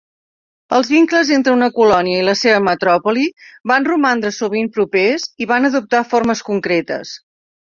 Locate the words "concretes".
6.53-7.15